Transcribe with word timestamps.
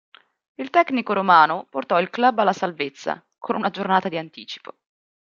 Il 0.55 0.71
tecnico 0.71 1.13
romano 1.13 1.67
portò 1.69 1.99
il 2.01 2.09
club 2.09 2.39
alla 2.39 2.53
salvezza 2.53 3.23
con 3.37 3.55
una 3.55 3.69
giornata 3.69 4.09
di 4.09 4.17
anticipo. 4.17 4.75